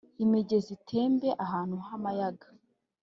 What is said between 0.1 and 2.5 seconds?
imigezi itembe ahantu h’amayaga.